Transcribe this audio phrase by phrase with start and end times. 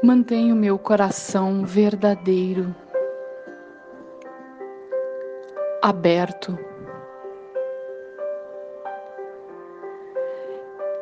[0.00, 2.72] Mantenho meu coração verdadeiro,
[5.82, 6.56] aberto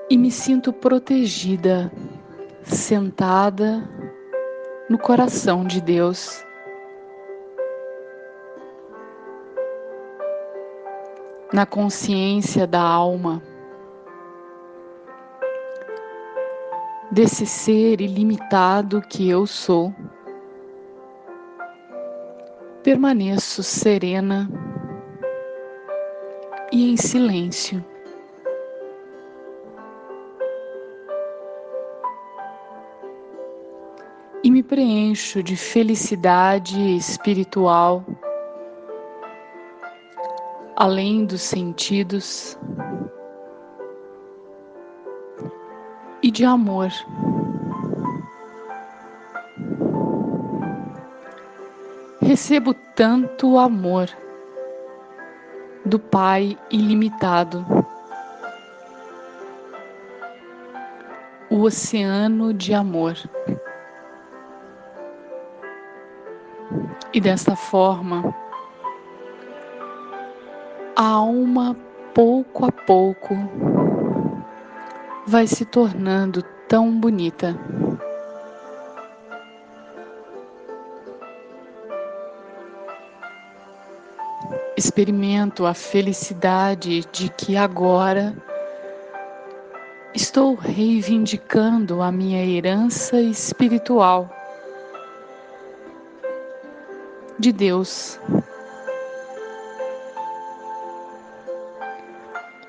[0.09, 1.93] e me sinto protegida,
[2.63, 3.87] sentada
[4.89, 6.43] no coração de Deus.
[11.53, 13.43] Na consciência da alma.
[17.11, 19.95] Desse ser ilimitado que eu sou.
[22.83, 24.49] Permaneço serena
[26.73, 27.85] e em silêncio.
[34.43, 38.05] E me preencho de felicidade espiritual,
[40.77, 42.57] além dos sentidos
[46.37, 46.91] de amor.
[52.21, 54.11] Recebo tanto amor
[55.87, 57.65] do Pai ilimitado,
[61.49, 63.15] o oceano de amor.
[67.15, 68.35] E desta forma,
[70.95, 71.75] a alma
[72.13, 73.35] pouco a pouco
[75.27, 77.59] vai se tornando tão bonita.
[84.77, 88.37] Experimento a felicidade de que agora
[90.15, 94.31] estou reivindicando a minha herança espiritual
[97.39, 98.21] de Deus.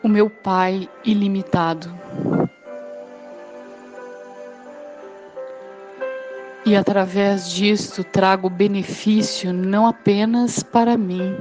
[0.01, 2.06] O meu Pai ilimitado.
[6.67, 11.33] E através disto trago benefício não apenas para mim,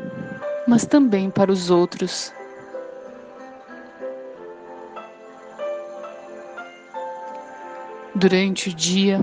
[0.69, 2.33] mas também para os outros.
[8.15, 9.21] Durante o dia,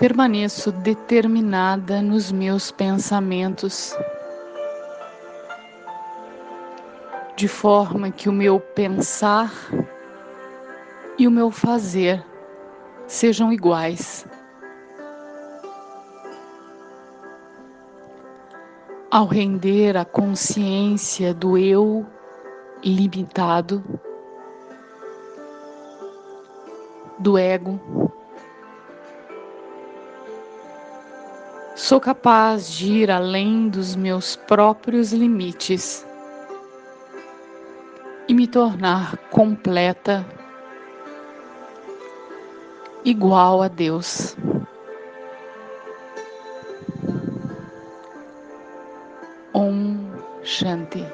[0.00, 3.96] permaneço determinada nos meus pensamentos,
[7.36, 9.52] de forma que o meu pensar
[11.16, 12.29] e o meu fazer
[13.10, 14.24] sejam iguais.
[19.10, 22.06] Ao render a consciência do eu
[22.84, 23.82] limitado,
[27.18, 27.80] do ego,
[31.74, 36.06] sou capaz de ir além dos meus próprios limites
[38.28, 40.24] e me tornar completa
[43.04, 44.36] igual a Deus.
[49.52, 50.10] Om
[50.42, 51.04] Shanti.